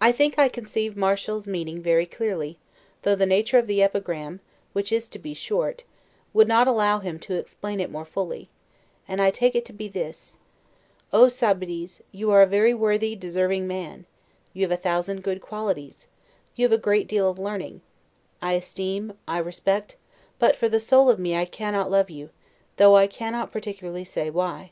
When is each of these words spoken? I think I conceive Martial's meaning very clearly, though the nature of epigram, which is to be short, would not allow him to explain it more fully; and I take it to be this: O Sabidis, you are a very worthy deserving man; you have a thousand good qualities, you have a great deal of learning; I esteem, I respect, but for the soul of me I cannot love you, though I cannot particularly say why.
I 0.00 0.12
think 0.12 0.38
I 0.38 0.48
conceive 0.48 0.96
Martial's 0.96 1.48
meaning 1.48 1.82
very 1.82 2.06
clearly, 2.06 2.60
though 3.02 3.16
the 3.16 3.26
nature 3.26 3.58
of 3.58 3.68
epigram, 3.68 4.38
which 4.72 4.92
is 4.92 5.08
to 5.08 5.18
be 5.18 5.34
short, 5.34 5.82
would 6.32 6.46
not 6.46 6.68
allow 6.68 7.00
him 7.00 7.18
to 7.26 7.34
explain 7.34 7.80
it 7.80 7.90
more 7.90 8.04
fully; 8.04 8.48
and 9.08 9.20
I 9.20 9.32
take 9.32 9.56
it 9.56 9.64
to 9.64 9.72
be 9.72 9.88
this: 9.88 10.38
O 11.12 11.24
Sabidis, 11.26 12.02
you 12.12 12.30
are 12.30 12.42
a 12.42 12.46
very 12.46 12.72
worthy 12.72 13.16
deserving 13.16 13.66
man; 13.66 14.06
you 14.52 14.62
have 14.62 14.70
a 14.70 14.76
thousand 14.76 15.24
good 15.24 15.40
qualities, 15.40 16.06
you 16.54 16.64
have 16.64 16.72
a 16.72 16.78
great 16.78 17.08
deal 17.08 17.28
of 17.28 17.36
learning; 17.36 17.80
I 18.40 18.52
esteem, 18.52 19.14
I 19.26 19.38
respect, 19.38 19.96
but 20.38 20.54
for 20.54 20.68
the 20.68 20.78
soul 20.78 21.10
of 21.10 21.18
me 21.18 21.34
I 21.36 21.46
cannot 21.46 21.90
love 21.90 22.10
you, 22.10 22.30
though 22.76 22.94
I 22.94 23.08
cannot 23.08 23.50
particularly 23.50 24.04
say 24.04 24.30
why. 24.30 24.70